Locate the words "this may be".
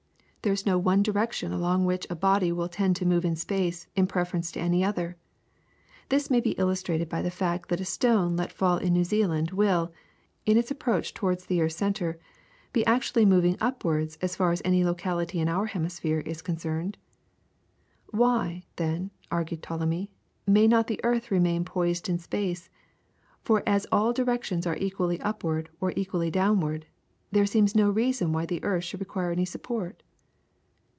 6.09-6.53